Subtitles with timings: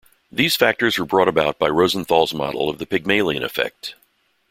[0.31, 3.93] These factors were brought about by Rosenthal's model of the Pygmalion effect.